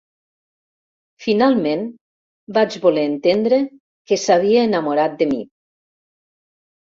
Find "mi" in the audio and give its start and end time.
5.35-5.39